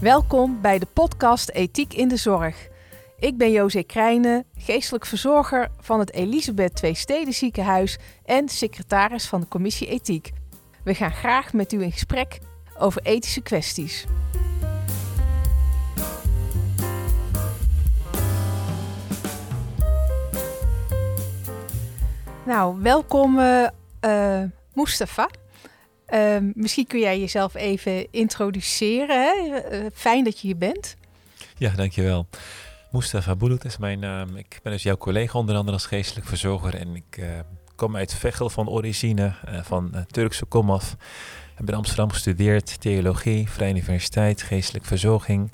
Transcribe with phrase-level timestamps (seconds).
[0.00, 2.68] Welkom bij de podcast Ethiek in de Zorg.
[3.18, 9.40] Ik ben José Krijnen, geestelijk verzorger van het Elisabeth Twee Steden Ziekenhuis en secretaris van
[9.40, 10.30] de Commissie Ethiek.
[10.84, 12.38] We gaan graag met u in gesprek
[12.78, 14.06] over ethische kwesties.
[22.46, 23.66] Nou, welkom uh,
[24.04, 24.42] uh,
[24.74, 25.28] Mustafa.
[26.14, 29.22] Uh, misschien kun jij jezelf even introduceren.
[29.22, 29.62] Hè?
[29.72, 30.96] Uh, fijn dat je hier bent.
[31.56, 32.26] Ja, dankjewel.
[32.90, 34.36] Mustafa Bulut is mijn naam.
[34.36, 36.74] Ik ben dus jouw collega onder andere als geestelijk verzorger.
[36.74, 37.26] En ik uh,
[37.74, 40.92] kom uit Veghel van origine, uh, van Turkse komaf.
[40.92, 45.52] Ik heb in Amsterdam gestudeerd, theologie, Vrije Universiteit, geestelijk verzorging.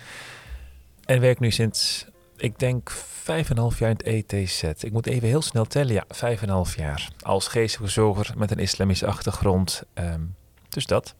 [1.04, 2.90] En werk nu sinds, ik denk,
[3.22, 4.62] vijf en half jaar in het ETZ.
[4.62, 7.08] Ik moet even heel snel tellen, ja, vijf en half jaar.
[7.22, 9.82] Als geestelijk verzorger met een islamische achtergrond.
[9.94, 10.34] Um,
[10.74, 11.14] dus dat.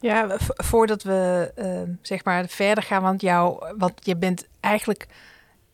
[0.00, 5.06] Ja, voordat we uh, zeg maar verder gaan, want, jou, want je bent eigenlijk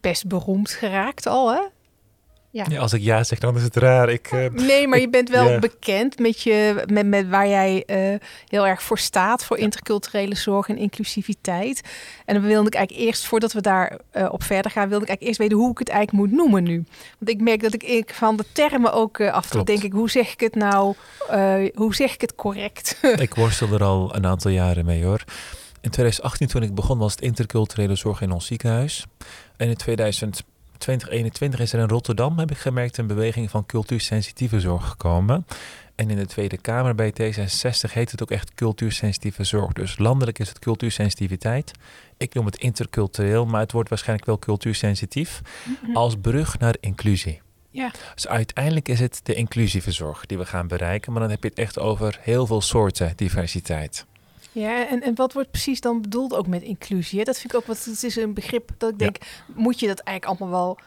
[0.00, 1.62] best beroemd geraakt al, hè?
[2.52, 2.64] Ja.
[2.68, 2.80] ja.
[2.80, 4.08] als ik ja zeg, dan is het raar.
[4.08, 5.58] Ik, uh, nee, maar je bent wel ja.
[5.58, 10.68] bekend met, je, met, met waar jij uh, heel erg voor staat, voor interculturele zorg
[10.68, 11.80] en inclusiviteit.
[12.24, 15.08] En dan wilde ik eigenlijk eerst, voordat we daar uh, op verder gaan, wilde ik
[15.08, 16.84] eigenlijk eerst weten hoe ik het eigenlijk moet noemen nu.
[17.18, 19.92] Want ik merk dat ik, ik van de termen ook af en toe denk ik,
[19.92, 20.94] hoe zeg ik het nou,
[21.74, 22.98] hoe zeg ik het correct?
[23.16, 25.24] ik worstel er al een aantal jaren mee hoor.
[25.80, 29.06] In 2018, toen ik begon, was het interculturele zorg in ons ziekenhuis.
[29.56, 30.42] En in 2000
[30.82, 35.46] 2021 is er in Rotterdam, heb ik gemerkt, een beweging van cultuursensitieve zorg gekomen.
[35.94, 39.72] En in de Tweede Kamer bij T66 heet het ook echt cultuursensitieve zorg.
[39.72, 41.72] Dus landelijk is het cultuursensitiviteit.
[42.16, 45.40] Ik noem het intercultureel, maar het wordt waarschijnlijk wel cultuursensitief.
[45.64, 45.96] Mm-hmm.
[45.96, 47.40] Als brug naar inclusie.
[47.70, 47.90] Ja.
[48.14, 51.12] Dus uiteindelijk is het de inclusieve zorg die we gaan bereiken.
[51.12, 54.06] Maar dan heb je het echt over heel veel soorten diversiteit.
[54.52, 57.24] Ja, en, en wat wordt precies dan bedoeld ook met inclusie?
[57.24, 57.84] Dat vind ik ook wat.
[57.84, 59.16] Het is een begrip dat ik denk,
[59.46, 60.78] moet je dat eigenlijk allemaal wel.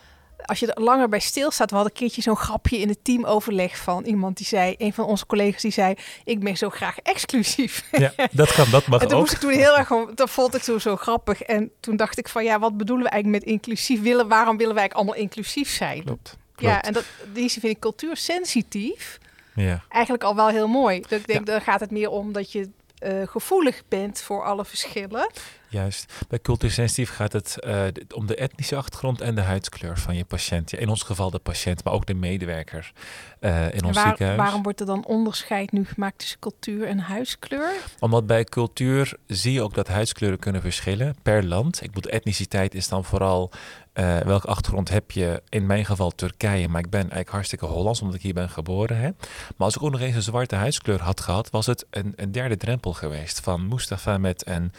[0.46, 3.78] Als je er langer bij stilstaat, we hadden een keertje zo'n grapje in het teamoverleg
[3.78, 7.88] van iemand die zei, een van onze collega's die zei, ik ben zo graag exclusief.
[7.92, 9.24] Ja, dat kan, dat mag en toen ook.
[9.24, 11.42] moest ik toen heel erg, dat vond ik zo, zo grappig.
[11.42, 14.28] En toen dacht ik van, ja, wat bedoelen we eigenlijk met inclusief willen?
[14.28, 16.04] Waarom willen wij eigenlijk allemaal inclusief zijn?
[16.04, 16.38] Klopt.
[16.58, 19.20] Ja, en dat, die vind ik cultuursensitief
[19.56, 19.84] ja.
[19.90, 21.00] eigenlijk al wel heel mooi.
[21.02, 21.54] Dat ik denk, ja.
[21.54, 22.70] dan gaat het meer om dat je
[23.00, 25.32] uh, gevoelig bent voor alle verschillen.
[25.70, 26.14] Juist.
[26.28, 30.72] Bij cultuursensitief gaat het uh, om de etnische achtergrond en de huidskleur van je patiënt.
[30.72, 32.92] Ja, in ons geval de patiënt, maar ook de medewerker
[33.40, 34.38] uh, in ons waar, ziekenhuis.
[34.38, 37.74] Waarom wordt er dan onderscheid nu gemaakt tussen cultuur en huidskleur?
[38.00, 41.82] Omdat bij cultuur zie je ook dat huidskleuren kunnen verschillen per land.
[41.82, 43.52] Ik bedoel, etniciteit is dan vooral
[43.96, 45.42] uh, welke achtergrond heb je?
[45.50, 48.98] In mijn geval Turkije, maar ik ben eigenlijk hartstikke Hollands omdat ik hier ben geboren.
[48.98, 49.10] Hè?
[49.56, 52.32] Maar als ik ook nog eens een zwarte huidskleur had gehad, was het een, een
[52.32, 53.40] derde drempel geweest.
[53.40, 54.72] Van Mustafa met een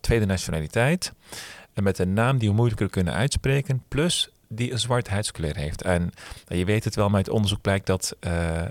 [0.00, 1.12] tweede nationaliteit
[1.72, 5.82] en met een naam die we moeilijker kunnen uitspreken, plus die een zwarte huidskleur heeft.
[5.82, 6.12] En
[6.46, 8.62] je weet het wel, maar uit onderzoek blijkt dat uh,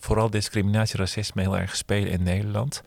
[0.00, 2.82] vooral discriminatie, racisme heel erg spelen in Nederland.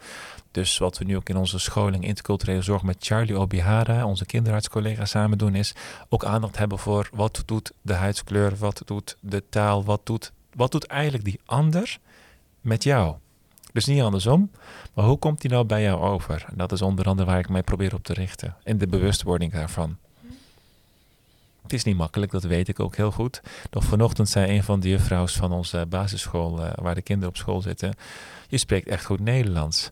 [0.55, 5.05] Dus wat we nu ook in onze scholing interculturele zorg met Charlie Obihara, onze kinderartscollega,
[5.05, 5.75] samen doen, is
[6.09, 10.71] ook aandacht hebben voor wat doet de huidskleur, wat doet de taal, wat doet, wat
[10.71, 11.97] doet eigenlijk die ander
[12.61, 13.15] met jou.
[13.73, 14.51] Dus niet andersom,
[14.93, 16.45] maar hoe komt die nou bij jou over?
[16.49, 19.51] En dat is onder andere waar ik mij probeer op te richten, in de bewustwording
[19.51, 19.97] daarvan.
[21.61, 23.41] Het is niet makkelijk, dat weet ik ook heel goed.
[23.71, 27.37] Nog vanochtend zei een van de juffrouws van onze basisschool, uh, waar de kinderen op
[27.37, 27.93] school zitten,
[28.47, 29.91] je spreekt echt goed Nederlands.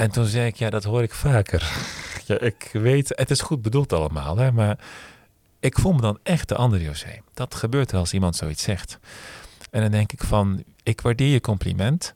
[0.00, 1.72] En toen zei ik, ja, dat hoor ik vaker.
[2.26, 4.78] ja, ik weet, het is goed bedoeld allemaal, hè, maar
[5.58, 7.20] ik voel me dan echt de andere José.
[7.34, 8.98] Dat gebeurt als iemand zoiets zegt.
[9.70, 12.14] En dan denk ik van, ik waardeer je compliment,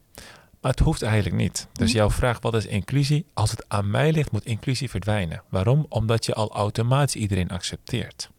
[0.60, 1.68] maar het hoeft eigenlijk niet.
[1.72, 3.26] Dus jouw vraag, wat is inclusie?
[3.34, 5.42] Als het aan mij ligt, moet inclusie verdwijnen.
[5.48, 5.86] Waarom?
[5.88, 8.30] Omdat je al automatisch iedereen accepteert.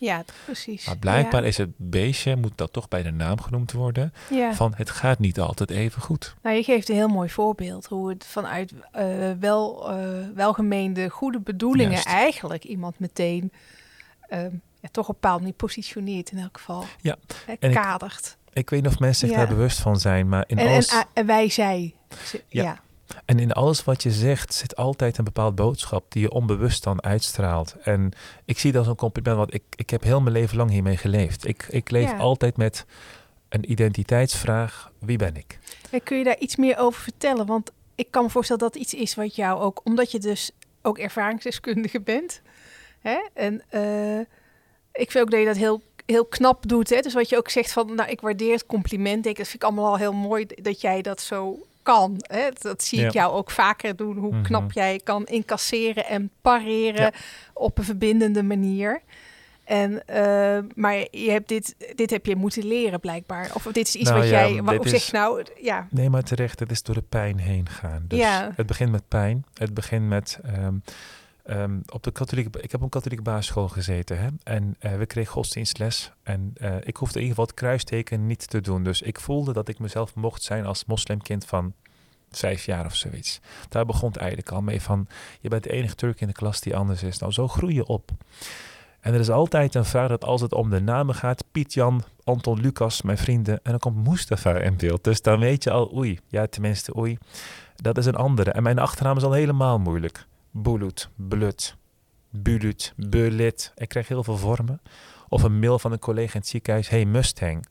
[0.00, 0.86] Ja, precies.
[0.86, 1.46] Maar blijkbaar ja.
[1.46, 4.54] is het beestje, moet dat toch bij de naam genoemd worden, ja.
[4.54, 6.34] van het gaat niet altijd even goed.
[6.42, 11.40] Nou, je geeft een heel mooi voorbeeld hoe het vanuit uh, wel, uh, welgemeende goede
[11.40, 12.06] bedoelingen Juist.
[12.06, 13.52] eigenlijk iemand meteen
[14.30, 14.42] uh,
[14.80, 16.84] ja, toch op een bepaald manier positioneert in elk geval.
[17.00, 17.16] Ja.
[17.58, 18.36] En kadert.
[18.48, 20.88] Ik, ik, weet niet of mensen zich daar bewust van zijn, maar in en, alles...
[20.88, 21.94] En, en wij, zij.
[22.48, 22.80] ja.
[23.24, 27.02] En in alles wat je zegt zit altijd een bepaald boodschap die je onbewust dan
[27.02, 27.74] uitstraalt.
[27.82, 28.12] En
[28.44, 30.96] ik zie dat als een compliment, want ik, ik heb heel mijn leven lang hiermee
[30.96, 31.46] geleefd.
[31.46, 32.16] Ik, ik leef Ja.
[32.16, 32.84] altijd met
[33.48, 35.58] een identiteitsvraag, wie ben ik?
[35.90, 37.46] Ja, kun je daar iets meer over vertellen?
[37.46, 40.50] Want ik kan me voorstellen dat iets is wat jou ook, omdat je dus
[40.82, 42.40] ook ervaringsdeskundige bent.
[43.00, 43.18] Hè?
[43.34, 44.18] En uh,
[44.92, 46.90] ik vind ook dat je dat heel, heel knap doet.
[46.90, 47.00] Hè?
[47.00, 49.26] Dus wat je ook zegt van, nou, ik waardeer het compliment.
[49.26, 52.14] Ik, dat vind ik allemaal al heel mooi dat jij dat zo kan.
[52.18, 52.48] Hè?
[52.60, 54.16] Dat zie ik jou ook vaker doen.
[54.16, 54.42] Hoe Mhm.
[54.42, 57.12] knap jij kan incasseren en pareren Ja.
[57.54, 59.00] op een verbindende manier.
[59.64, 63.50] En, eh, maar je hebt dit, dit heb je moeten leren blijkbaar.
[63.54, 66.10] Of dit is iets Nou wat ja, jij, wat, dit hoe zeg nou, ja, Nee,
[66.10, 68.04] maar terecht, het is door de pijn heen gaan.
[68.08, 68.52] Dus Ja.
[68.56, 69.44] het begint met pijn.
[69.54, 70.38] Het begint met...
[70.42, 70.74] ehm,
[71.50, 74.18] ehm, op de katholieke, ik heb op een katholieke basisschool gezeten.
[74.18, 74.28] Hè?
[74.42, 76.12] En eh, we kregen godsdienstles.
[76.22, 78.84] En eh, ik hoefde in ieder geval het kruisteken niet te doen.
[78.84, 81.74] Dus ik voelde dat ik mezelf mocht zijn als moslimkind van
[82.30, 83.40] vijf jaar of zoiets.
[83.68, 85.06] Daar begon het eigenlijk al mee van...
[85.40, 87.18] Je bent de enige Turk in de klas die anders is.
[87.18, 88.10] Nou, zo groei je op.
[89.00, 91.44] En er is altijd een vraag dat als het om de namen gaat...
[91.52, 93.54] Piet, Jan, Anton, Lucas, mijn vrienden...
[93.62, 95.04] en dan komt Mustafa in beeld.
[95.04, 97.18] Dus dan weet je al, oei, ja tenminste oei...
[97.76, 98.50] Dat is een andere.
[98.50, 100.26] En mijn achternaam is al helemaal moeilijk.
[100.50, 101.76] Bulut, Blut,
[102.30, 103.72] Bulut, Bulit.
[103.76, 104.80] Ik krijg heel veel vormen.
[105.28, 106.88] Of een mail van een collega in het ziekenhuis.
[106.88, 107.66] Hey, Mustang.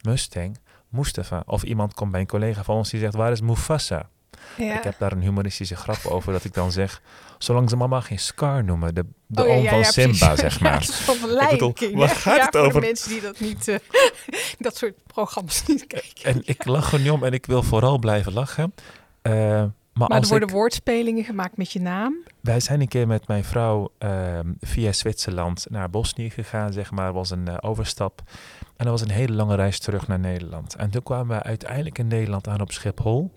[0.00, 0.58] Mustang?
[0.88, 1.42] Mustafa.
[1.46, 4.08] Of iemand komt bij een collega van ons die zegt, waar is Mufasa?
[4.56, 4.76] ja.
[4.76, 7.02] Ik heb daar een humoristische grap over dat ik dan zeg...
[7.38, 10.60] Zolang ze mama geen Scar noemen, de, de Oh, ja, oom van ja, Simba, zeg
[10.60, 10.82] maar.
[10.82, 12.80] Ik bedoel, waar gaat het voor over?
[12.80, 13.76] de mensen die dat niet, eh,
[14.58, 16.24] dat soort programma's niet kijken.
[16.24, 18.74] En ik lach er niet om en ik wil vooral blijven lachen.
[19.22, 22.14] Eh, maar er worden ik- woordspelingen gemaakt met je naam.
[22.40, 27.12] Wij zijn een keer met mijn vrouw ehm, via Zwitserland naar Bosnië gegaan, zeg maar.
[27.12, 28.22] was een eh, overstap.
[28.76, 30.74] En dat was een hele lange reis terug naar Nederland.
[30.74, 33.32] En toen kwamen we uiteindelijk in Nederland aan op Schiphol.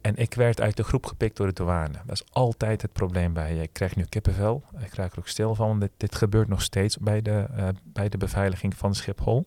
[0.00, 1.92] En ik werd uit de groep gepikt door de douane.
[2.06, 3.62] Dat is altijd het probleem bij je.
[3.62, 4.62] Ik krijg nu kippenvel.
[4.78, 5.88] Ik raak er ook stil van.
[5.96, 9.46] dit gebeurt nog steeds bij de, eh, bij de beveiliging van Schiphol.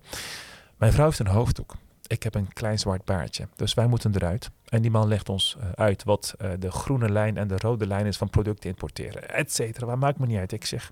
[0.77, 1.75] Mijn vrouw heeft een hoofddoek.
[2.07, 3.47] Ik heb een klein zwart baardje.
[3.55, 4.49] Dus wij moeten eruit.
[4.75, 7.87] En die man legt ons eh, uit wat eh, de groene lijn en de rode
[7.87, 9.85] lijn is van producten importeren, et cetera.
[9.85, 10.51] Maar maakt me niet uit.
[10.51, 10.91] Ik zeg,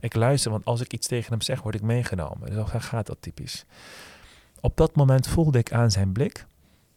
[0.00, 2.50] ik luister, want als ik iets tegen hem zeg, word ik meegenomen.
[2.50, 3.64] Dus gaat dat typisch.
[4.60, 6.46] Op dat moment voelde ik aan zijn blik,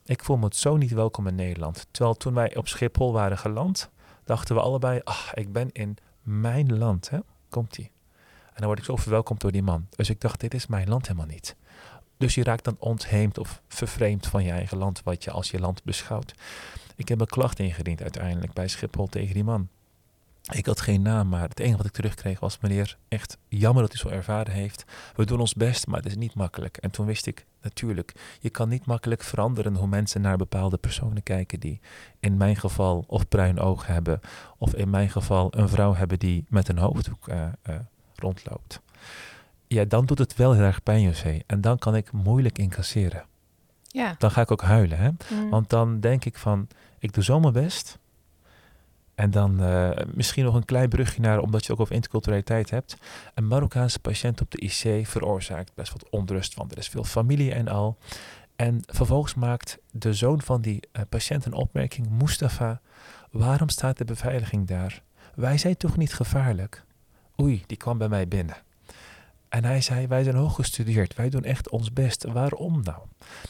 [0.05, 1.87] ik voel me zo niet welkom in Nederland.
[1.91, 3.89] Terwijl toen wij op Schiphol waren geland,
[4.23, 7.19] dachten we allebei, ah, ik ben in mijn land, hè?
[7.49, 7.91] Komt-ie.
[8.45, 9.87] En dan word ik zo verwelkomd door die man.
[9.95, 11.55] Dus ik dacht, dit is mijn land helemaal niet.
[12.17, 15.59] Dus je raakt dan ontheemd of vervreemd van je eigen land, wat je als je
[15.59, 16.33] land beschouwt.
[16.95, 19.67] Ik heb een klacht ingediend uiteindelijk bij Schiphol tegen die man.
[20.51, 23.93] Ik had geen naam, maar het enige wat ik terugkreeg was: meneer, echt jammer dat
[23.93, 24.85] u zo ervaren heeft.
[25.15, 26.77] We doen ons best, maar het is niet makkelijk.
[26.77, 31.23] En toen wist ik natuurlijk, je kan niet makkelijk veranderen hoe mensen naar bepaalde personen
[31.23, 31.79] kijken die
[32.19, 34.19] in mijn geval of bruin oog hebben,
[34.57, 37.75] of in mijn geval een vrouw hebben die met een hoofddoek eh, eh,
[38.15, 38.81] rondloopt.
[39.75, 41.39] Ja, dan doet het wel heel erg pijn, José.
[41.45, 43.25] En dan kan ik moeilijk incasseren.
[43.87, 44.15] Ja.
[44.17, 45.09] Dan ga ik ook huilen, hè?
[45.09, 45.49] Mm.
[45.49, 46.67] Want dan denk ik van,
[46.99, 47.99] ik doe zo mijn best.
[49.15, 52.97] En dan eh, misschien nog een klein brugje naar, omdat je ook over interculturaliteit hebt.
[53.33, 57.53] Een Marokkaanse patiënt op de IC veroorzaakt best wat onrust, want er is veel familie
[57.53, 57.97] en al.
[58.55, 62.81] En vervolgens maakt de zoon van die eh, patiënt een opmerking, Mustafa,
[63.31, 65.01] waarom staat de beveiliging daar?
[65.35, 66.83] Wij zijn toch niet gevaarlijk?
[67.41, 68.64] Oei, die kwam bij mij binnen.
[69.49, 72.23] En hij zei, wij zijn hoog gestudeerd, wij doen echt ons best.
[72.23, 72.99] Waarom nou?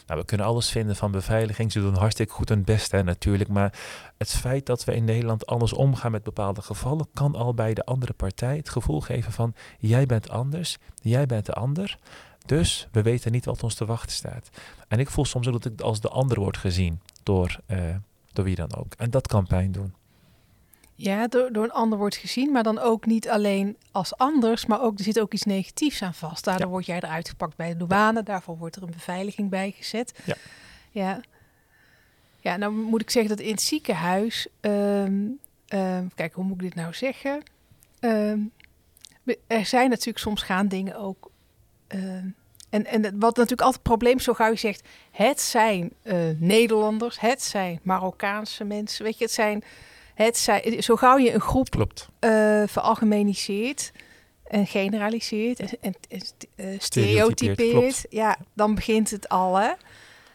[0.07, 1.71] Nou, we kunnen alles vinden van beveiliging.
[1.71, 3.49] Ze doen hartstikke goed hun best, hè, natuurlijk.
[3.49, 3.79] Maar
[4.17, 7.85] het feit dat we in Nederland anders omgaan met bepaalde gevallen, kan al bij de
[7.85, 11.97] andere partij het gevoel geven van: jij bent anders, jij bent de ander.
[12.45, 14.49] Dus we weten niet wat ons te wachten staat.
[14.87, 17.95] En ik voel soms ook dat ik als de ander word gezien door, eh,
[18.33, 18.93] door wie dan ook.
[18.97, 19.93] En dat kan pijn doen.
[20.97, 24.81] Ja, door, door een ander wordt gezien, maar dan ook niet alleen als anders, maar
[24.81, 26.43] ook er zit ook iets negatiefs aan vast.
[26.43, 26.71] Daardoor Ja.
[26.71, 30.13] word jij eruit gepakt bij de douane, daarvoor wordt er een beveiliging bij gezet.
[30.25, 30.35] Ja.
[30.91, 31.21] Ja,
[32.39, 35.21] ja nou moet ik zeggen dat in het ziekenhuis, ehm,
[35.67, 37.43] ehm, kijk, hoe moet ik dit nou zeggen?
[37.99, 38.39] Ehm,
[39.47, 41.31] er zijn natuurlijk soms gaan dingen ook.
[42.69, 46.17] en, en wat natuurlijk altijd het probleem is, zo gauw je zegt, het zijn eh,
[46.37, 49.63] Nederlanders, het zijn Marokkaanse mensen, weet je, het zijn,
[50.15, 52.09] het zijn, zo gauw je een groep Klopt.
[52.19, 53.91] eh veralgemeniseert
[54.47, 56.21] en generaliseert en, en,
[56.55, 59.71] eh, stereotypeert, ja, dan begint het al, hè?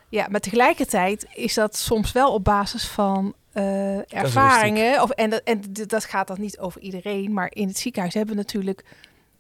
[0.08, 5.02] Ja, maar tegelijkertijd is dat soms wel op basis van eh, ervaringen.
[5.02, 8.34] Of, en dat, en dat gaat dan niet over iedereen, maar in het ziekenhuis hebben
[8.34, 8.84] we natuurlijk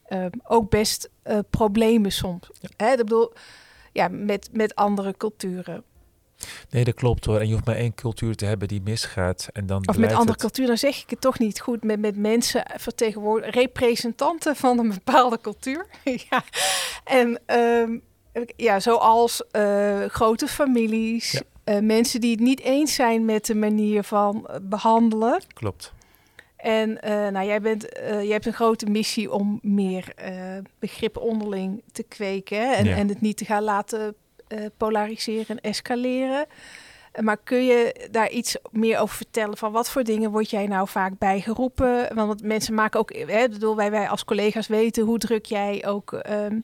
[0.04, 1.10] eh, ook best
[1.50, 2.50] problemen soms.
[2.76, 2.90] Hè?
[2.90, 3.32] Ik bedoel,
[3.92, 5.84] ja, met, met andere culturen.
[6.70, 7.38] Nee, dat klopt hoor.
[7.40, 9.48] En je hoeft maar één cultuur te hebben die misgaat.
[9.52, 11.84] En dan Of met andere het- culturen, dan zeg ik het toch niet goed.
[11.84, 15.86] Met, met mensen vertegenwoordigen, representanten van een bepaalde cultuur.
[16.30, 16.42] ja.
[17.04, 17.98] En ehm,
[18.56, 21.40] ja, zoals eh, grote families, Ja.
[21.64, 25.42] eh, mensen die het niet eens zijn met de manier van eh, behandelen.
[25.54, 25.92] Klopt.
[26.56, 30.32] En eh, nou, jij, bent, eh, jij hebt een grote missie om meer eh,
[30.78, 32.72] begrip onderling te kweken hè?
[32.74, 32.96] En, Ja.
[32.96, 34.14] en het niet te gaan laten
[34.50, 36.46] eh, polariseren en escaleren.
[37.20, 39.56] Maar kun je daar iets meer over vertellen?
[39.56, 42.14] Van wat voor dingen word jij nou vaak bijgeroepen?
[42.14, 46.12] Want mensen maken ook, hè, bedoel, wij, wij als collega's weten hoe druk jij ook
[46.12, 46.58] ehm,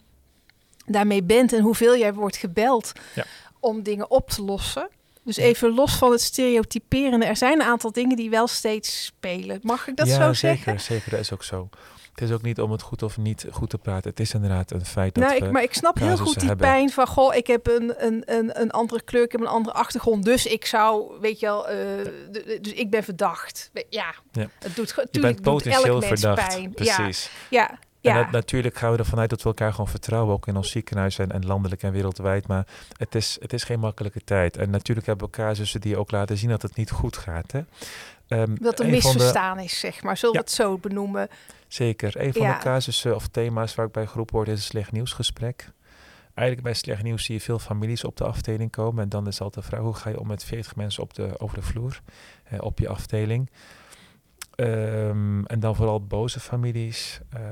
[0.87, 3.25] daarmee bent en hoeveel jij wordt gebeld Ja.
[3.61, 4.89] om dingen op te lossen.
[5.23, 7.27] Dus even los van het stereotyperende.
[7.27, 9.59] Er zijn een aantal dingen die wel steeds spelen.
[9.63, 10.81] Mag ik dat ja, zo zeker, zeggen?
[10.81, 11.11] zeker.
[11.11, 11.69] Dat is ook zo.
[12.17, 14.11] Het is ook niet om het goed of niet goed te praten.
[14.11, 16.67] Het is inderdaad een feit dat Nou, ik, maar ik snap heel goed die hebben.
[16.67, 17.07] pijn van...
[17.07, 20.25] goh, ik heb een, een, een, een andere kleur, ik heb een andere achtergrond...
[20.25, 21.79] dus ik zou, weet je wel, eh,
[22.61, 23.71] dus ik ben verdacht.
[23.89, 24.49] Ja, Ja.
[24.59, 26.49] het doet, je bent potentieel mens verdacht.
[26.49, 26.73] pijn.
[26.75, 27.31] Precies.
[27.51, 30.47] Ja, En ja, dat- natuurlijk gaan we ervan uit dat we elkaar gewoon vertrouwen, ook
[30.47, 32.47] in ons ziekenhuis en, en landelijk en wereldwijd.
[32.47, 34.57] Maar het is, het is geen makkelijke tijd.
[34.57, 37.53] En natuurlijk hebben we casussen die ook laten zien dat het niet goed gaat.
[37.53, 37.61] Hè?
[38.29, 40.17] Ehm, dat er de- misverstaan is, zeg maar.
[40.17, 41.29] Zullen we het zo benoemen?
[41.69, 42.21] Zeker.
[42.21, 42.55] Een van Ja.
[42.55, 45.71] de casussen of thema's waar ik bij groep word is een slecht nieuwsgesprek.
[46.35, 49.03] Eigenlijk bij slecht nieuws zie je veel families op de afdeling komen.
[49.03, 51.39] En dan is altijd de vraag, hoe ga je om met 40 mensen op de,
[51.41, 52.01] over de vloer,
[52.45, 53.51] eh, op je afdeling?
[54.55, 57.21] Ehm, en dan vooral boze families.
[57.31, 57.45] Ehm,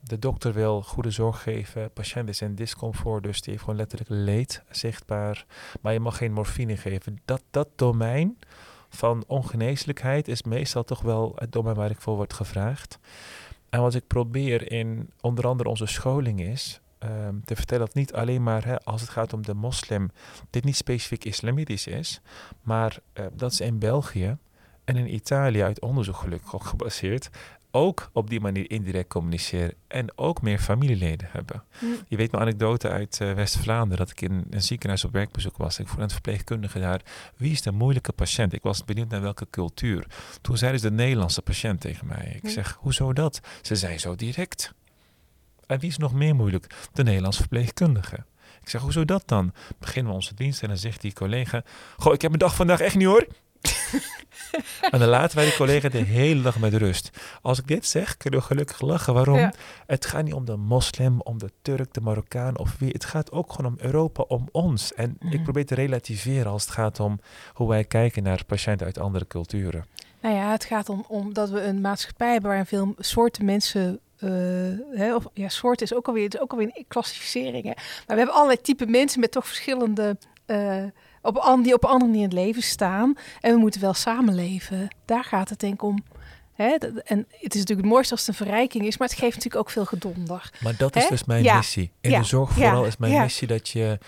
[0.00, 1.82] de dokter wil goede zorg geven.
[1.82, 5.46] De patiënt is in discomfort, dus die heeft gewoon letterlijk leed zichtbaar.
[5.80, 7.20] Maar je mag geen morfine geven.
[7.24, 8.38] Dat, dat domein
[8.94, 12.98] van ongeneeslijkheid is meestal toch wel het domein waar ik voor word gevraagd.
[13.68, 18.12] En wat ik probeer in onder andere onze scholing is ehm, te vertellen dat niet
[18.12, 20.10] alleen maar hè, als het gaat om de moslim,
[20.50, 22.20] dit niet specifiek islamitisch is,
[22.62, 24.36] maar eh, dat ze in België
[24.84, 27.30] en in Italië uit onderzoek gelukkig ook gebaseerd
[27.74, 31.64] ook op die manier indirect communiceren en ook meer familieleden hebben.
[31.78, 31.86] Hm.
[32.08, 35.78] Je weet mijn anekdote uit eh, West-Vlaanderen dat ik in een ziekenhuis op werkbezoek was.
[35.78, 37.00] Ik vroeg aan de verpleegkundige daar,
[37.36, 38.52] wie is de moeilijke patiënt?
[38.52, 40.06] Ik was benieuwd naar welke cultuur.
[40.40, 42.32] Toen zeiden ze de Nederlandse patiënt tegen mij.
[42.34, 42.48] Ik Hm.
[42.48, 43.40] zeg, hoezo dat?
[43.62, 44.74] Ze zei zo direct.
[45.66, 46.74] En wie is nog meer moeilijk?
[46.92, 48.24] De Nederlandse verpleegkundige.
[48.62, 49.52] Ik zeg, hoezo dat dan?
[49.78, 51.62] Beginnen we onze dienst en dan zegt die collega...
[51.96, 53.26] Goh, ik heb mijn dag vandaag echt niet hoor.
[54.90, 57.10] en dan laten wij die collega de hele dag met rust.
[57.42, 59.14] Als ik dit zeg, kunnen we gelukkig lachen.
[59.14, 59.38] Waarom?
[59.38, 59.52] Ja.
[59.86, 62.90] Het gaat niet om de moslim, om de Turk, de Marokkaan of wie.
[62.92, 64.94] Het gaat ook gewoon om Europa, om ons.
[64.94, 65.32] En Mhm.
[65.32, 67.20] ik probeer te relativeren als het gaat om
[67.52, 69.84] hoe wij kijken naar patiënten uit andere culturen.
[70.20, 73.98] Nou ja, het gaat om, om dat we een maatschappij hebben waarin veel soorten mensen.
[74.18, 74.30] eh,
[74.98, 77.64] hè, of, ja, soort is ook alweer, het is ook alweer een klassificering.
[77.64, 77.72] Hè.
[77.74, 80.16] Maar we hebben allerlei type mensen met toch verschillende.
[80.46, 80.82] eh,
[81.24, 83.14] op, an- die op manier in het leven staan.
[83.40, 84.88] En we moeten wel samenleven.
[85.04, 86.04] Daar gaat het denk ik om.
[86.52, 89.34] Hè, en het is natuurlijk het mooiste als het een verrijking is, maar het geeft
[89.34, 90.50] natuurlijk ook veel gedonder.
[90.62, 91.08] Maar dat is Hè?
[91.08, 91.56] dus mijn Ja.
[91.56, 91.92] missie.
[92.00, 92.18] In Ja.
[92.18, 93.98] de zorg vooral is mijn missie dat je,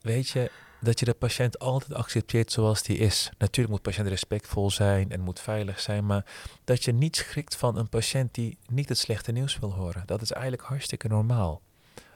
[0.00, 0.50] weet je,
[0.80, 3.30] dat je de patiënt altijd accepteert zoals die is.
[3.38, 6.24] Natuurlijk moet de patiënt respectvol zijn en moet veilig zijn, maar
[6.64, 10.02] dat je niet schrikt van een patiënt die niet het slechte nieuws wil horen.
[10.06, 11.60] Dat is eigenlijk hartstikke normaal.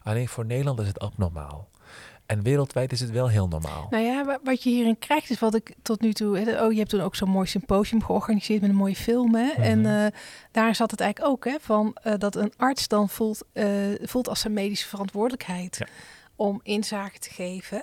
[0.02, 1.68] Alleen voor Nederland is het abnormaal.
[2.30, 3.86] En wereldwijd is het wel heel normaal.
[3.90, 6.38] Nou ja, wa- wat je hierin krijgt is wat ik tot nu toe...
[6.38, 9.34] hè, Oh, je hebt toen ook zo'n mooi symposium georganiseerd met een mooie film.
[9.34, 9.50] Hè?
[9.50, 9.88] En Mhm.
[10.04, 10.06] eh,
[10.50, 13.66] daar zat het eigenlijk ook, hè, van eh, dat een arts dan voelt, eh,
[14.02, 15.86] voelt als zijn medische verantwoordelijkheid Ja.
[16.36, 17.82] om inzage te geven.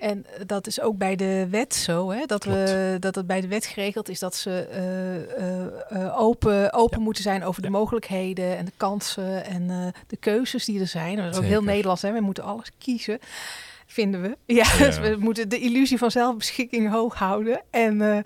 [0.00, 3.40] En eh, dat is ook bij de wet zo, hè, dat, we, dat het bij
[3.40, 7.04] de wet geregeld is dat ze eh, eh, open, open Ja.
[7.04, 7.74] moeten zijn over de Ja.
[7.74, 11.16] mogelijkheden en de kansen en de keuzes die er zijn.
[11.16, 11.62] Dat is ook heel.
[11.62, 12.12] Nederlands, hè?
[12.12, 13.18] we moeten alles kiezen
[13.86, 14.36] vinden we.
[14.54, 14.84] Ja, Ja.
[14.84, 17.62] dus we moeten de illusie van zelfbeschikking hoog houden.
[17.70, 18.18] En eh,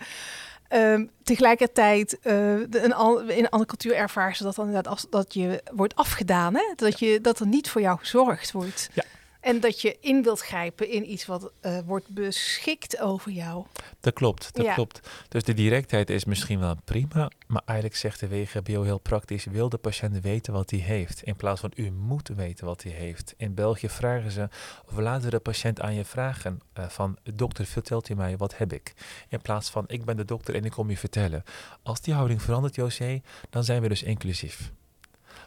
[0.93, 5.35] ehm, tegelijkertijd, de, een, in een andere cultuur ervaren ze dat dan inderdaad als dat
[5.35, 6.55] je wordt afgedaan.
[6.55, 6.63] Hè?
[6.77, 8.89] Dat, je, dat er niet voor jou gezorgd wordt.
[8.93, 9.03] Ja.
[9.43, 13.67] En dat je in wilt grijpen in iets wat eh, wordt beschikt over jou.
[14.01, 14.75] Dat klopt, dat Ja.
[14.75, 15.01] klopt.
[15.29, 19.69] Dus de directheid is misschien wel prima, maar eigenlijk zegt de WGBO heel praktisch, wil
[19.69, 23.35] de patiënt weten wat hij heeft, in plaats van u moet weten wat hij heeft.
[23.37, 24.49] In België vragen ze,
[24.91, 28.57] of laten we de patiënt aan je vragen eh, van, dokter, vertelt u mij, wat
[28.57, 28.93] heb ik?
[29.29, 31.43] In plaats van, ik ben de dokter en ik kom je vertellen.
[31.83, 33.21] Als die houding verandert, José,
[33.51, 34.73] dan zijn we dus inclusief.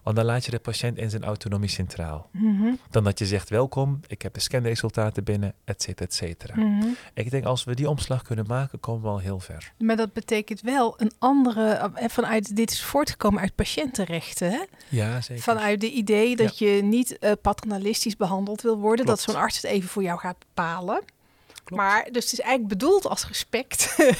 [0.05, 2.29] Want dan laat je de patiënt in zijn autonomie centraal.
[2.89, 6.55] Dan dat je zegt, welkom, ik heb de scanresultaten binnen, et cetera, et cetera.
[6.55, 6.87] Mhm.
[7.13, 9.73] Ik denk als we die omslag kunnen maken, komen we al heel ver.
[9.77, 14.51] Maar dat betekent wel een andere, eh, vanuit, dit is voortgekomen uit patiëntenrechten.
[14.51, 14.63] Hè?
[14.89, 15.43] Ja, zeker.
[15.43, 19.05] Vanuit de idee dat je niet eh, paternalistisch behandeld wil worden.
[19.05, 19.25] Klopt.
[19.25, 21.01] Dat zo'n arts het even voor jou gaat bepalen.
[21.63, 21.81] Klopt.
[21.81, 23.95] Maar dus het is eigenlijk bedoeld als respect.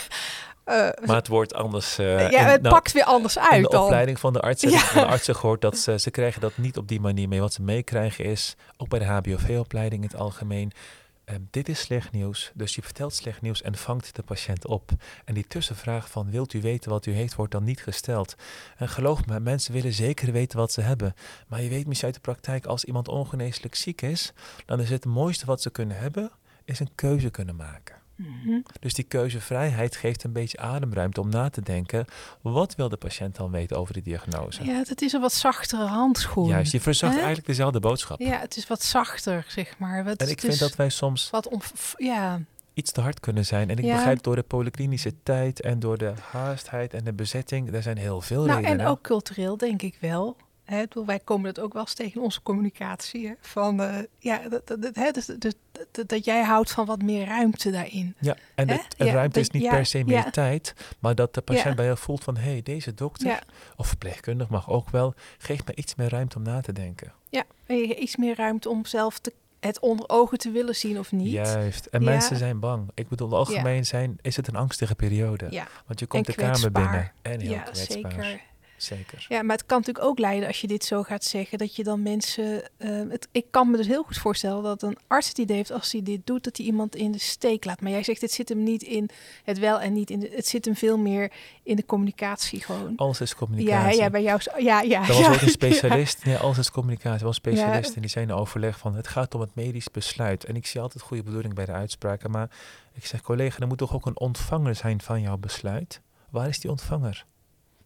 [0.65, 1.97] Eh, Maar het wordt anders.
[1.97, 3.83] eh, ja, in- het nou, pakt weer anders in uit de dan.
[3.83, 4.79] opleiding van de artsen, Ja.
[4.79, 7.39] van de artsen gehoord dat ze, ze krijgen dat niet op die manier mee.
[7.39, 10.71] Wat ze meekrijgen is, ook bij de HBOV-opleiding in het algemeen,
[11.25, 12.51] eh, dit is slecht nieuws.
[12.53, 14.91] Dus je vertelt slecht nieuws en vangt de patiënt op.
[15.25, 18.35] En die tussenvraag van, wilt u weten wat u heeft, wordt dan niet gesteld.
[18.77, 21.13] En geloof me, mensen willen zeker weten wat ze hebben.
[21.47, 24.33] Maar je weet misschien uit de praktijk, als iemand ongeneeslijk ziek is,
[24.65, 26.31] dan is het mooiste wat ze kunnen hebben,
[26.63, 27.95] is een keuze kunnen maken.
[28.15, 28.59] Mhm.
[28.79, 32.05] Dus die keuzevrijheid geeft een beetje ademruimte om na te denken.
[32.41, 34.63] Wat wil de patiënt dan weten over de diagnose?
[34.65, 36.47] Ja, het is een wat zachtere handschoen.
[36.47, 38.19] Juist, je verzacht eigenlijk dezelfde boodschap.
[38.19, 40.03] Ja, het is wat zachter, zeg maar.
[40.03, 41.49] Wat, En ik vind dat wij soms wat
[41.97, 42.39] ja,
[42.73, 43.69] iets te hard kunnen zijn.
[43.69, 43.95] En ik Ja.
[43.95, 48.21] begrijp door de polyklinische tijd en door de haastheid en de bezetting, er zijn heel
[48.21, 48.79] veel nou redenen.
[48.85, 50.37] en ook cultureel denk ik wel.
[50.65, 53.27] Hè, bedoel, wij komen dat ook wel eens tegen in onze communicatie.
[53.27, 55.53] Hè, van, eh, ja, dat, dat, dat, hè, dus, dus,
[55.91, 58.15] dat, dat jij houdt van wat meer ruimte daarin.
[58.19, 60.29] Ja, en het, Ja, ruimte is niet ja, per se meer ja.
[60.29, 63.43] tijd, maar dat de patiënt bij jou voelt van, hé, hey, deze dokter
[63.75, 67.13] of verpleegkundig mag ook wel, geeft me iets meer ruimte om na te denken.
[67.29, 67.43] ja.
[67.97, 71.31] Iets meer ruimte om zelf te, het onder ogen te willen zien of niet.
[71.31, 71.85] Juist.
[71.85, 72.09] En Ja.
[72.09, 72.89] mensen zijn bang.
[72.93, 75.47] Ik bedoel, algemeen zijn, is het een angstige periode.
[75.49, 78.11] Ja, Want je komt En de kamer binnen en heel ja kwetsbaar.
[78.11, 78.41] zeker.
[78.77, 79.25] Zeker.
[79.29, 81.83] Ja, maar het kan natuurlijk ook leiden als je dit zo gaat zeggen, dat je
[81.83, 82.63] dan mensen.
[82.77, 85.71] eh, het, ik kan me dus heel goed voorstellen dat een arts het idee heeft
[85.71, 87.81] als hij dit doet, dat hij iemand in de steek laat.
[87.81, 89.09] Maar jij zegt, het zit hem niet in
[89.43, 90.31] het wel en niet in de.
[90.35, 91.31] Het zit hem veel meer
[91.63, 92.93] in de communicatie gewoon.
[92.95, 93.99] Alles is Ja, communicatie.
[93.99, 94.39] ja, bij jou.
[94.57, 95.01] Ja, ja.
[95.01, 97.89] Er was ja, ook een specialist, nee, alles is communicatie, wel een specialist.
[97.89, 97.95] Ja.
[97.95, 100.43] En die zei in overleg van, het gaat om het medisch besluit.
[100.45, 102.31] En ik zie altijd goede bedoeling bij de uitspraken.
[102.31, 102.49] Maar
[102.93, 106.01] ik zeg, collega, er moet toch ook een ontvanger zijn van jouw besluit?
[106.29, 107.25] Waar is die ontvanger?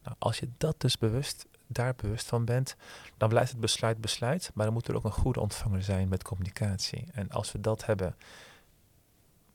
[0.10, 2.76] Nou, als je dat dus bewust, daar bewust van bent,
[3.18, 4.52] dan blijft het besluit besluit.
[4.54, 7.06] Maar dan moet er ook een goede ontvanger zijn met communicatie.
[7.14, 8.16] En als we dat hebben,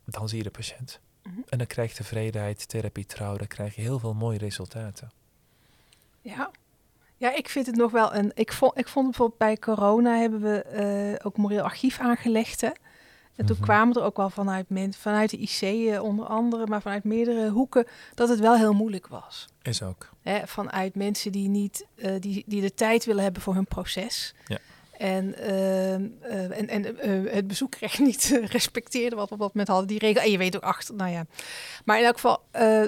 [0.04, 1.00] dan zie je de patiënt.
[1.22, 1.40] Mhm.
[1.48, 3.36] En dan krijg je tevredenheid, therapie, trouw.
[3.36, 5.10] Dan krijg je heel veel mooie resultaten.
[6.20, 6.50] Ja.
[7.16, 8.32] Ja, ik vind het nog wel een.
[8.34, 12.60] Ik vond, ik vond bijvoorbeeld bij corona hebben we eh, ook moreel archief aangelegd.
[12.60, 12.70] Hè?
[13.36, 13.64] En toen Mhm.
[13.64, 15.60] kwamen er ook wel vanuit, men, vanuit de IC
[15.92, 19.46] eh, onder andere, maar vanuit meerdere hoeken, dat het wel heel moeilijk was.
[19.62, 20.08] Is ook.
[20.22, 20.46] Hè?
[20.46, 24.34] Vanuit mensen die, niet, eh, die, die de tijd willen hebben voor hun proces.
[24.46, 24.58] Ja.
[25.04, 29.54] En, ehm, eh, en, en eh, het bezoekrecht niet eh, respecteerden wat we op dat
[29.54, 30.22] moment hadden, die regel.
[30.22, 31.26] En je weet ook achter, nou ja.
[31.84, 32.42] Maar in elk geval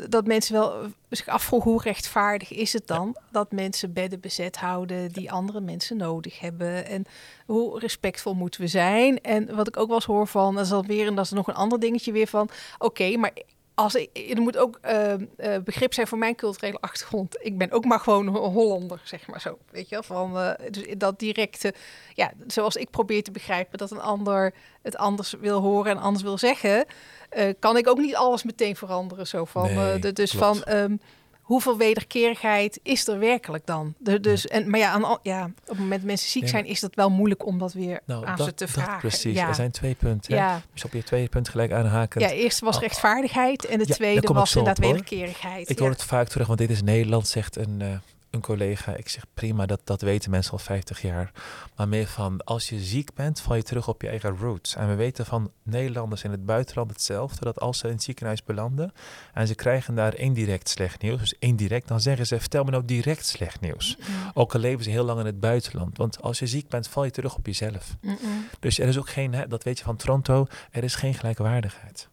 [0.09, 5.13] dat mensen wel zich afvroegen hoe rechtvaardig is het dan dat mensen bedden bezet houden
[5.13, 6.87] die andere mensen nodig hebben.
[6.87, 7.05] En
[7.47, 9.21] hoe respectvol moeten we zijn.
[9.21, 11.47] En wat ik ook wel eens hoor van, dat is alweer en dat is nog
[11.47, 13.33] een ander dingetje weer van, oké, maar
[13.79, 15.19] als ik, er moet ook eh, eh,
[15.65, 17.37] begrip zijn voor mijn culturele achtergrond.
[17.41, 19.59] Ik ben ook maar gewoon een Hollander, zeg maar zo.
[19.71, 20.03] Weet je wel?
[20.03, 21.75] Van, eh, dus dat directe,
[22.15, 26.25] ja, zoals ik probeer te begrijpen dat een ander het anders wil horen en anders
[26.25, 26.85] wil zeggen,
[27.29, 29.27] eh, kan ik ook niet alles meteen veranderen.
[29.27, 30.45] Zo van, Nee, de- dus klopt.
[30.47, 30.97] van, ehm,
[31.47, 33.95] hoeveel wederkerigheid is er werkelijk dan?
[33.99, 36.65] De, dus, en, maar ja, aan, ja, op het moment dat mensen ziek Ja, zijn,
[36.67, 38.99] is dat wel moeilijk om dat weer Nou, aan dat, ze te dat vragen.
[38.99, 39.39] precies.
[39.39, 40.35] Er zijn twee punten.
[40.35, 40.61] ja.
[40.73, 42.21] Dus op je tweede punt gelijk aanhaken.
[42.21, 44.93] ja, eerst was Ah, rechtvaardigheid en de tweede was inderdaad hoor.
[44.93, 45.69] wederkerigheid.
[45.71, 47.89] Ik hoor het vaak terug, want dit is Nederland, zegt een, eh,
[48.31, 48.95] een collega.
[48.95, 51.33] Ik zeg prima, dat, dat weten mensen al 50 jaar.
[51.77, 54.75] Maar meer van, als je ziek bent, val je terug op je eigen roots.
[54.75, 57.45] En we weten van Nederlanders in het buitenland hetzelfde.
[57.45, 58.93] Dat als ze in het ziekenhuis belanden
[59.35, 61.19] en ze krijgen daar indirect slecht nieuws.
[61.21, 63.97] Dus indirect, dan zeggen ze, vertel me nou direct slecht nieuws.
[63.99, 65.97] Mm, Ook al leven ze heel lang in het buitenland.
[65.97, 67.97] Want als je ziek bent, val je terug op jezelf.
[68.01, 68.17] mm.
[68.61, 72.09] Dus er is ook geen, hè, dat weet je van Toronto, er is geen gelijkwaardigheid.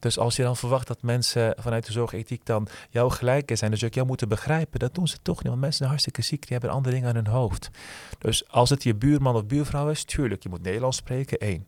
[0.00, 3.84] Dus als je dan verwacht dat mensen vanuit de zorgethiek dan jou gelijk zijn, dus
[3.84, 5.46] ook jou moeten begrijpen, dat doen ze toch niet.
[5.46, 7.70] Want mensen zijn hartstikke ziek, die hebben andere dingen aan hun hoofd.
[8.18, 11.66] Dus als het je buurman of buurvrouw is, tuurlijk, je moet Nederlands spreken, één.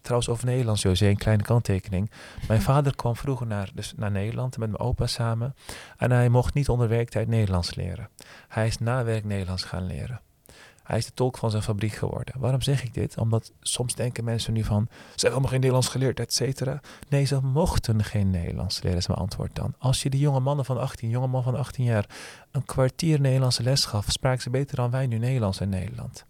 [0.00, 2.10] Trouwens, over Nederlands, José, een kleine kanttekening.
[2.48, 5.54] Mijn vader kwam vroeger naar, dus naar Nederland met mijn opa samen.
[5.96, 8.08] En hij mocht niet onder werktijd Nederlands leren.
[8.48, 10.20] Hij is na werk Nederlands gaan leren.
[10.90, 12.34] Hij is de tolk van zijn fabriek geworden.
[12.38, 13.18] Waarom zeg ik dit?
[13.18, 14.86] Omdat soms denken mensen nu van...
[14.88, 16.80] ze hebben helemaal geen Nederlands geleerd, et cetera.
[17.08, 19.74] Nee, ze mochten geen Nederlands leren, is mijn antwoord dan.
[19.78, 22.06] Als je die jonge mannen van 18, jonge man van 18 jaar...
[22.50, 24.06] een kwartier Nederlandse les gaf...
[24.08, 26.24] spraken ze beter dan wij nu Nederlands in Nederland.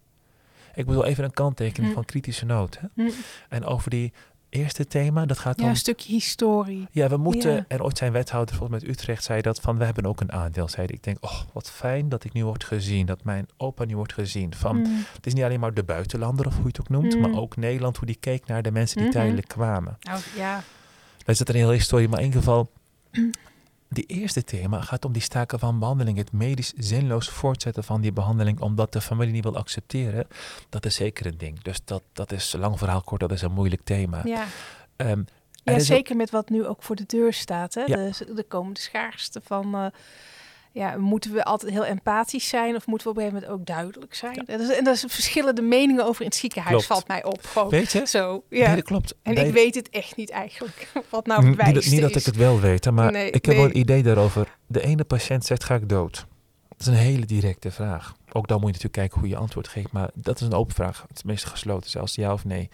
[0.73, 1.93] Ik bedoel even een kanttekening Hm.
[1.93, 2.79] van kritische noot.
[2.79, 2.87] Hè?
[2.95, 3.09] Hm.
[3.49, 4.13] En over die
[4.51, 5.69] eerste thema, dat gaat Ja, om...
[5.69, 6.87] een stukje historie.
[6.91, 7.65] Ja, we moeten, Ja.
[7.67, 10.31] en ooit zijn wethouder volgens mij uit Utrecht zei dat van, we hebben ook een
[10.31, 10.67] aandeel.
[10.67, 13.95] Zei ik denk, oh, wat fijn dat ik nu word gezien, dat mijn opa nu
[13.95, 14.53] wordt gezien.
[14.55, 15.03] Van, Mm.
[15.15, 17.21] Het is niet alleen maar de buitenlander, of hoe je het ook noemt, Mm.
[17.21, 19.15] maar ook Nederland, hoe die keek naar de mensen die Mhm.
[19.17, 19.97] tijdelijk kwamen.
[20.01, 20.63] Nou, ja.
[21.17, 22.71] Dat is het een hele historie, maar in ieder geval,
[23.93, 26.17] die eerste thema gaat om die staken van behandeling.
[26.17, 30.27] Het medisch zinloos voortzetten van die behandeling, omdat de familie niet wil accepteren.
[30.69, 31.61] Dat is zeker een ding.
[31.61, 34.21] Dus dat, dat is, lang verhaal kort, dat is een moeilijk thema.
[34.25, 34.45] Ja.
[35.65, 37.73] Ook- zeker met wat nu ook voor de deur staat.
[37.73, 37.81] Hè?
[37.81, 37.95] Ja.
[37.95, 39.75] De, de komende schaarste van...
[39.75, 39.85] eh,
[40.73, 43.75] ja, moeten we altijd heel empathisch zijn of moeten we op een gegeven moment ook
[43.75, 44.33] duidelijk zijn?
[44.47, 44.57] Ja.
[44.57, 46.87] Dat is, en dat is verschillende meningen over in het ziekenhuis, Klopt.
[46.87, 47.45] valt mij op.
[47.45, 47.69] Gewoon.
[47.69, 48.05] Weet je?
[48.07, 48.75] Zo, Nee, ja.
[48.75, 49.15] dat klopt.
[49.23, 52.15] En ik weet het echt niet eigenlijk, wat nou het niet, dat- wijste niet dat
[52.15, 54.57] ik het wel weet, maar Nee, ik heb wel een idee daarover.
[54.67, 56.25] De ene patiënt zegt, ga ik dood?
[56.69, 58.15] Dat is een hele directe vraag.
[58.31, 60.75] Ook dan moet je natuurlijk kijken hoe je antwoord geeft, maar dat is een open
[60.75, 61.05] vraag.
[61.07, 62.69] Het is meestal gesloten, zelfs ja of nee.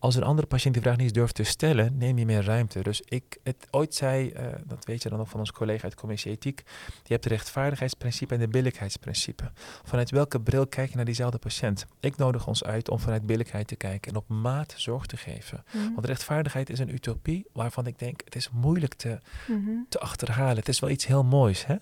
[0.00, 2.82] Als een andere patiënt die vraag niet durft te stellen, neem je meer ruimte.
[2.82, 5.94] Dus ik, het ooit zei, uh, dat weet je dan ook van ons collega uit
[5.94, 9.50] Commissie Ethiek, je hebt het rechtvaardigheidsprincipe en de billijkheidsprincipe.
[9.84, 11.86] Vanuit welke bril kijk je naar diezelfde patiënt?
[12.00, 15.64] Ik nodig ons uit om vanuit billijkheid te kijken en op maat zorg te geven.
[15.72, 15.92] Mhm.
[15.94, 19.70] Want rechtvaardigheid is een utopie waarvan ik denk, het is moeilijk te, mhm.
[19.88, 20.56] te achterhalen.
[20.56, 21.66] Het is wel iets heel moois.
[21.66, 21.76] Hè?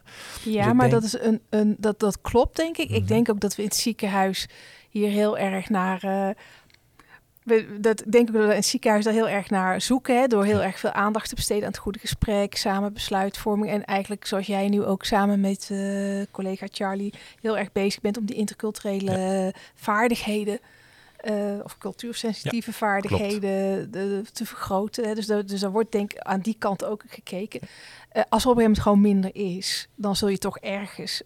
[0.44, 2.90] Ja, dus maar dat, is een, een, dat, dat klopt denk ik.
[2.90, 3.08] Ik mhm.
[3.08, 4.48] denk ook dat we in het ziekenhuis
[4.88, 6.04] hier heel erg naar...
[6.04, 6.30] Uh,
[7.80, 10.20] dat denk ik dat we in het ziekenhuis daar heel erg naar zoeken.
[10.20, 13.70] Hè, door heel erg veel aandacht te besteden aan het goede gesprek, samen besluitvorming.
[13.72, 18.16] En eigenlijk zoals jij nu ook samen met uh, collega Charlie heel erg bezig bent
[18.18, 20.58] om die interculturele vaardigheden.
[21.30, 25.08] Uh, of cultuursensitieve vaardigheden de, te vergroten.
[25.08, 25.14] Hè.
[25.14, 27.60] Dus, dus daar wordt denk ik aan die kant ook gekeken.
[27.62, 31.22] Uh, als er op een gegeven moment gewoon minder is, dan zul je toch ergens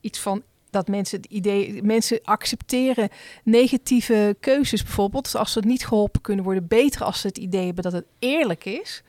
[0.00, 3.08] iets van dat mensen het idee, mensen accepteren
[3.42, 7.64] negatieve keuzes bijvoorbeeld, dus als ze niet geholpen kunnen worden, beter als ze het idee
[7.64, 9.02] hebben dat het eerlijk is,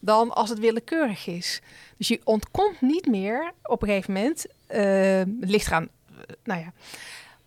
[0.00, 1.60] dan als het willekeurig is.
[1.96, 6.60] Dus je ontkomt niet meer op een gegeven moment, uh, het ligt eraan, uh, nou
[6.60, 6.72] ja,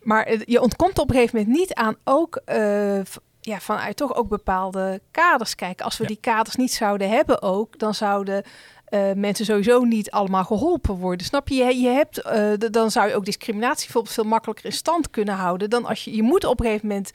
[0.01, 3.01] maar je ontkomt op een gegeven moment niet aan ook uh,
[3.41, 5.85] ja, vanuit toch ook bepaalde kaders kijken.
[5.85, 8.43] Als we die kaders niet zouden hebben ook, dan zouden
[8.89, 11.25] uh, mensen sowieso niet allemaal geholpen worden.
[11.25, 11.79] Snap je?
[11.79, 15.69] Je, hebt, uh, dan zou je ook discriminatie bijvoorbeeld veel makkelijker in stand kunnen houden
[15.69, 16.15] dan als je.
[16.15, 17.11] Je moet op een gegeven moment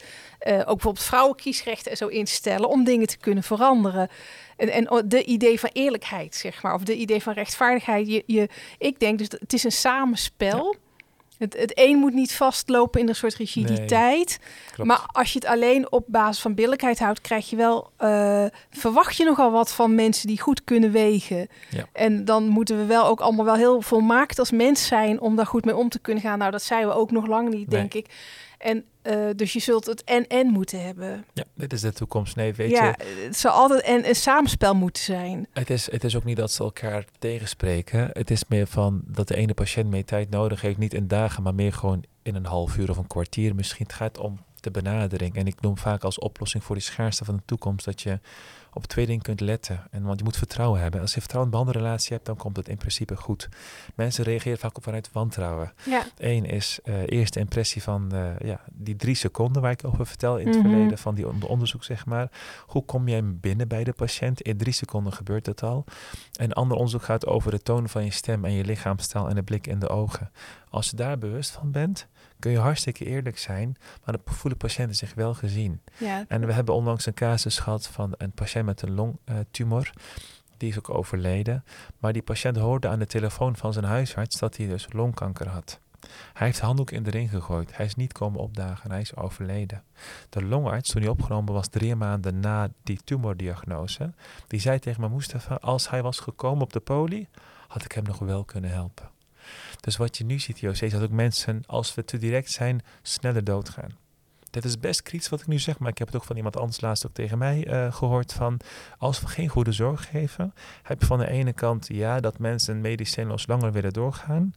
[0.47, 4.09] uh, ook bijvoorbeeld vrouwenkiesrechten en zo instellen om dingen te kunnen veranderen.
[4.57, 8.09] En, en de idee van eerlijkheid, zeg maar, of de idee van rechtvaardigheid.
[8.09, 10.77] Je, je, ik denk dus dat het is een samenspel.
[11.45, 14.39] Het, het een moet niet vastlopen in een soort rigiditeit.
[14.83, 17.91] maar als je het alleen op basis van billijkheid houdt, krijg je wel.
[18.01, 21.49] Uh, verwacht je nogal wat van mensen die goed kunnen wegen.
[21.71, 21.87] Ja.
[21.93, 25.47] En dan moeten we wel ook allemaal wel heel volmaakt als mens zijn om daar
[25.47, 26.39] goed mee om te kunnen gaan.
[26.39, 28.07] Nou, dat zijn we ook nog lang niet, denk ik.
[28.65, 31.25] En uh, dus je zult het en-en moeten hebben.
[31.33, 32.37] Ja, dit is de toekomst.
[32.37, 33.25] Nee, weet ja, je...
[33.25, 35.47] het zal altijd en een samenspel moeten zijn.
[35.53, 38.11] Het is, het is ook niet dat ze elkaar tegenspreken.
[38.13, 40.79] Het is meer van dat de ene patiënt meer tijd nodig heeft.
[40.79, 43.55] Niet in dagen, maar meer gewoon in een half uur of een kwartier.
[43.55, 45.35] Misschien het gaat om de benadering.
[45.35, 47.85] En ik noem vaak als oplossing voor die schaarste van de toekomst...
[47.85, 48.19] dat je
[48.75, 49.83] op twee dingen kunt letten.
[49.91, 51.01] En, want je moet vertrouwen hebben.
[51.01, 53.49] Als je vertrouwen in een relatie hebt, dan komt het in principe goed.
[53.95, 55.73] Mensen reageren vaak op vanuit wantrouwen.
[55.85, 56.05] Ja.
[56.17, 60.39] Eén is uh, eerste impressie van uh, ja, die drie seconden waar ik over vertel
[60.39, 60.69] in het mhm.
[60.69, 62.31] verleden van die onderzoek, zeg maar.
[62.67, 64.41] Hoe kom jij binnen bij de patiënt?
[64.41, 65.85] In drie seconden gebeurt het al.
[66.33, 69.35] En een ander onderzoek gaat over de toon van je stem en je lichaamstaal en
[69.35, 70.31] de blik in de ogen.
[70.71, 72.07] Als je daar bewust van bent,
[72.45, 75.81] kun je hartstikke eerlijk zijn, maar de voelen patiënten zich wel gezien.
[75.99, 76.25] Ja.
[76.29, 79.91] En we hebben onlangs een casus gehad van een patiënt met een longtumor.
[80.57, 81.65] die is ook overleden.
[81.99, 85.81] Maar die patiënt hoorde aan de telefoon van zijn huisarts dat hij dus longkanker had.
[86.33, 87.77] Hij heeft de handdoek in de ring gegooid.
[87.77, 88.91] Hij is niet komen opdagen.
[88.91, 89.83] Hij is overleden.
[90.29, 94.13] De longarts, toen hij opgenomen was drie maanden na die tumordiagnose,
[94.47, 97.29] die zei tegen me, Mustafa, als hij was gekomen op de poli,
[97.69, 99.14] had ik hem nog wel kunnen helpen.
[99.85, 102.83] Dus wat je nu ziet, José, is dat ook mensen, als we te direct zijn,
[103.03, 103.91] sneller doodgaan.
[104.51, 106.57] Dit is best kritisch wat ik nu zeg, maar ik heb het ook van iemand
[106.57, 108.61] anders laatst ook tegen mij uh, gehoord van
[108.99, 112.81] als we geen goede zorg geven, heb je van de ene kant ja dat mensen
[112.81, 114.55] medicijnloos langer willen doorgaan,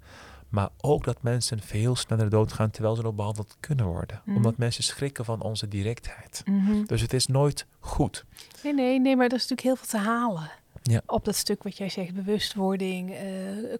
[0.49, 4.21] maar ook dat mensen veel sneller doodgaan terwijl ze nog behandeld kunnen worden.
[4.25, 4.35] Mhm.
[4.35, 6.41] Omdat mensen schrikken van onze directheid.
[6.45, 6.85] Mhm.
[6.85, 8.25] Dus het is nooit goed.
[8.63, 10.51] Nee, nee, nee, maar er is natuurlijk heel veel te halen.
[10.91, 11.01] Ja.
[11.05, 13.17] Op dat stuk wat jij zegt, bewustwording, uh,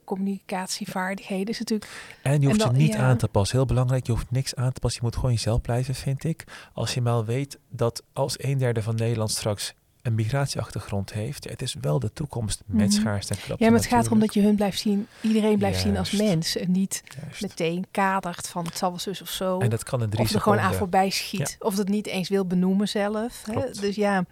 [0.03, 1.91] communicatievaardigheden is natuurlijk.
[2.21, 3.57] En je hoeft je niet aan te passen.
[3.57, 4.99] Heel belangrijk, je hoeft niks aan te passen.
[4.99, 6.43] Je moet gewoon jezelf blijven, vind ik.
[6.73, 11.61] Als je maar weet dat als een derde van Nederland straks een migratieachtergrond heeft, het
[11.61, 14.41] is wel de toekomst met mm schaarste en Ja, maar het gaat erom dat je
[14.41, 17.03] hun blijft zien, iedereen blijft zien als mens en niet
[17.39, 19.59] meteen kadert van het zal wel zus of zo.
[19.59, 22.29] En dat kan een drie Of er gewoon aan voorbij schiet, of dat niet eens
[22.29, 23.43] wil benoemen zelf.
[23.51, 23.71] Hè?
[23.81, 24.25] Dus ja,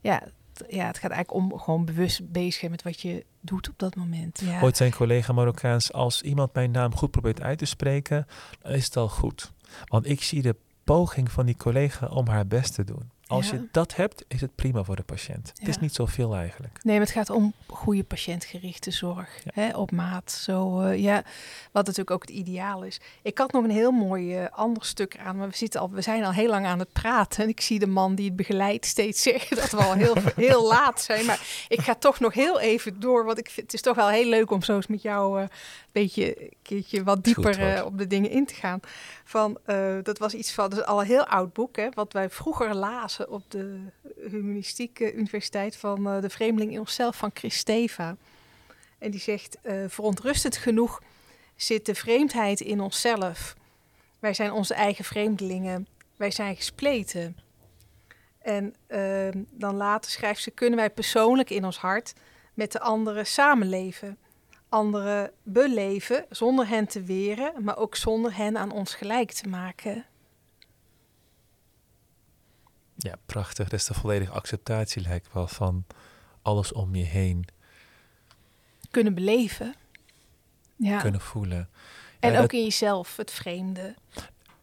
[0.00, 0.22] ja,
[0.68, 4.40] ja, het gaat eigenlijk om gewoon bewust bezig met wat je doet op dat moment.
[4.44, 4.62] Ja.
[4.62, 8.26] Ooit zijn collega Marokkaans, als iemand mijn naam goed probeert uit te spreken,
[8.62, 9.52] dan is het al goed.
[9.84, 13.10] Want ik zie de poging van die collega om haar best te doen.
[13.28, 15.52] Als je dat hebt, is het prima voor de patiënt.
[15.58, 16.78] Het is niet zoveel eigenlijk.
[16.82, 19.42] Nee, maar het gaat om goede patiëntgerichte zorg.
[19.44, 20.30] Hè, op maat.
[20.30, 21.22] Zo, uh, ja,
[21.72, 23.00] wat natuurlijk ook het ideaal is.
[23.22, 25.36] Ik had nog een heel mooi uh, ander stuk aan.
[25.36, 27.42] Maar we, zitten al, we zijn al heel lang aan het praten.
[27.42, 30.14] En ik zie de man die het begeleidt steeds zeggen dat we al heel,
[30.46, 31.26] heel laat zijn.
[31.26, 33.24] Maar ik ga toch nog heel even door.
[33.24, 35.46] Want ik vind, het is toch wel heel leuk om zo eens met jou uh,
[36.00, 38.80] beetje, een keertje wat dieper op de dingen in te gaan.
[39.24, 39.58] Van,
[40.02, 41.76] dat was iets van, dus al een heel oud boek.
[41.76, 43.80] Hè, wat wij vroeger lazen op de
[44.30, 48.16] Humanistieke Universiteit van uh, De Vreemdeling in Onszelf van Christeva.
[48.98, 51.02] En die zegt, uh, verontrustend genoeg
[51.56, 53.56] zit de vreemdheid in onszelf.
[54.18, 55.86] Wij zijn onze eigen vreemdelingen.
[56.16, 57.36] Wij zijn gespleten.
[58.38, 62.14] En ehm, dan later schrijft ze: kunnen wij persoonlijk in ons hart
[62.54, 64.18] met de anderen samenleven,
[64.68, 70.06] anderen beleven zonder hen te weren, maar ook zonder hen aan ons gelijk te maken.
[72.96, 73.68] Ja, prachtig.
[73.68, 75.84] Dat is de volledige acceptatie, lijkt wel, van
[76.42, 77.44] alles om je heen.
[78.90, 79.74] Kunnen beleven.
[80.76, 81.00] Ja.
[81.00, 81.68] Kunnen voelen.
[82.20, 83.94] En ook in jezelf, het vreemde.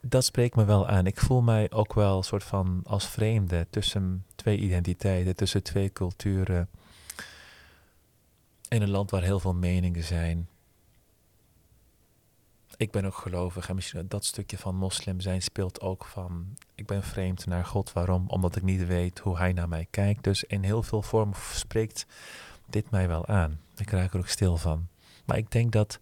[0.01, 1.05] Dat spreekt me wel aan.
[1.05, 6.69] Ik voel mij ook wel soort van als vreemde tussen twee identiteiten, tussen twee culturen.
[8.75, 10.47] In een land waar heel veel meningen zijn.
[12.77, 16.57] Ik ben ook gelovig en misschien dat stukje van moslim zijn speelt ook van...
[16.73, 17.93] Ik ben vreemd naar God.
[17.93, 18.23] Waarom?
[18.27, 20.23] Omdat ik niet weet hoe hij naar mij kijkt.
[20.23, 22.05] Dus in heel veel vormen spreekt
[22.65, 23.59] dit mij wel aan.
[23.77, 24.87] Ik raak er ook stil van.
[25.25, 25.99] Maar ik denk dat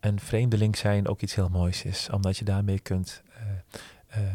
[0.00, 2.08] een vreemdeling zijn ook iets heel moois is.
[2.10, 4.28] Omdat je daarmee kunt uh, uh,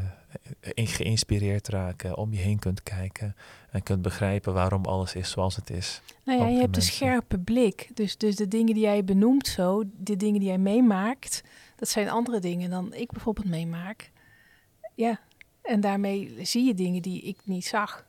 [0.76, 3.36] geïnspireerd raken, om je heen kunt kijken
[3.72, 6.02] en kunt begrijpen waarom alles is zoals het is.
[6.24, 7.90] Nou ja, je hebt een scherpe blik.
[7.94, 11.44] Dus, dus de dingen die jij benoemt zo, de dingen die jij meemaakt,
[11.76, 14.12] dat zijn andere dingen dan ik bijvoorbeeld meemaak.
[14.94, 15.20] Ja,
[15.62, 18.06] en daarmee zie je dingen die ik niet zag.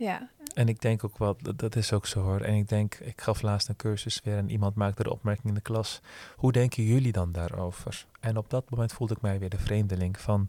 [0.00, 0.28] Ja.
[0.54, 2.40] En ik denk ook wel, dat, is ook zo hoor.
[2.40, 5.54] En ik denk, ik gaf laatst een cursus weer en iemand maakte de opmerking in
[5.54, 6.00] de klas.
[6.36, 8.06] Hoe denken jullie dan daarover?
[8.20, 10.48] En op dat moment voelde ik mij weer de vreemdeling van,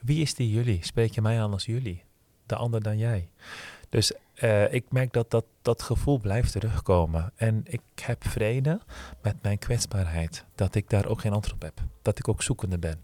[0.00, 0.84] wie is die jullie?
[0.84, 2.02] Spreek je mij aan als jullie?
[2.46, 3.28] De ander dan jij?
[3.88, 7.32] Dus uh, ik merk dat, dat dat gevoel blijft terugkomen.
[7.36, 8.80] En ik heb vrede
[9.22, 10.44] met mijn kwetsbaarheid.
[10.54, 11.80] Dat ik daar ook geen antwoord op heb.
[12.02, 13.00] Dat ik ook zoekende ben.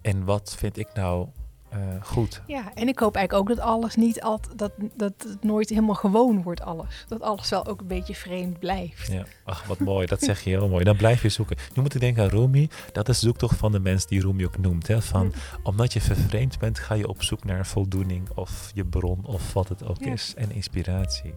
[0.00, 1.28] En wat vind ik nou
[1.72, 2.42] uh, goed.
[2.46, 5.94] Ja, en ik hoop eigenlijk ook dat alles niet altijd, dat, dat het nooit helemaal
[5.94, 7.04] gewoon wordt, alles.
[7.08, 9.12] Dat alles wel ook een beetje vreemd blijft.
[9.12, 10.84] Ja, ach, wat mooi, dat zeg je heel mooi.
[10.84, 11.56] Dan blijf je zoeken.
[11.74, 12.68] Nu moet ik denken aan Rumi.
[12.92, 14.86] Dat is de zoektocht van de mens die Rumi ook noemt.
[14.86, 15.02] Hè?
[15.02, 19.52] Van, Omdat je vervreemd bent, ga je op zoek naar voldoening of je bron of
[19.52, 20.34] wat het ook is.
[20.36, 21.34] En inspiratie.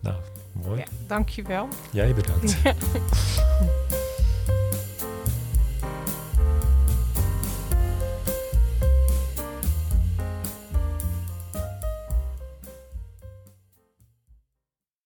[0.00, 0.16] Nou,
[0.52, 0.78] mooi.
[0.78, 1.68] Ja, dankjewel.
[1.90, 2.56] Jij bedankt.
[2.62, 2.74] Ja.